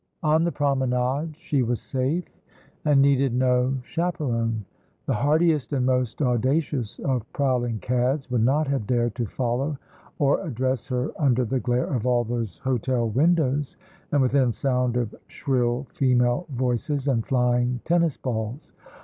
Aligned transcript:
On 0.23 0.43
the 0.43 0.51
promenade 0.51 1.35
she 1.37 1.61
was 1.61 1.79
safe 1.79 2.25
and 2.85 3.03
needed 3.03 3.35
no 3.35 3.75
chaperon. 3.83 4.65
The 5.05 5.13
hardiest 5.13 5.73
and 5.73 5.85
most 5.85 6.23
audacious 6.23 6.97
of 7.05 7.31
prowling 7.33 7.77
cads 7.81 8.31
would 8.31 8.41
not 8.43 8.65
have 8.67 8.87
dared 8.87 9.13
to 9.13 9.27
follow 9.27 9.77
or 10.17 10.43
address 10.43 10.87
her 10.87 11.11
under 11.19 11.45
the 11.45 11.59
glare 11.59 11.93
of 11.93 12.07
all 12.07 12.23
those 12.23 12.57
hotel 12.57 13.09
windows, 13.09 13.77
and 14.11 14.23
within 14.23 14.51
sound 14.51 14.97
of 14.97 15.13
shrill 15.27 15.85
female 15.91 16.47
voices 16.49 17.07
and 17.07 17.23
flying 17.27 17.79
tennis 17.85 18.17
balls. 18.17 18.71